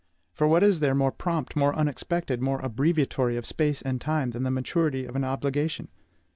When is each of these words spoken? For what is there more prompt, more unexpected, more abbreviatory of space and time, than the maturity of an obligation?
For 0.33 0.47
what 0.47 0.63
is 0.63 0.79
there 0.79 0.95
more 0.95 1.11
prompt, 1.11 1.55
more 1.55 1.75
unexpected, 1.75 2.41
more 2.41 2.59
abbreviatory 2.61 3.37
of 3.37 3.45
space 3.45 3.83
and 3.83 4.01
time, 4.01 4.31
than 4.31 4.41
the 4.41 4.49
maturity 4.49 5.05
of 5.05 5.15
an 5.15 5.23
obligation? 5.23 5.89